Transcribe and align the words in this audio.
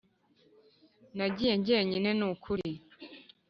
nagiye 1.17 1.53
jyenyine 1.65 2.09
nukuri 2.19 2.71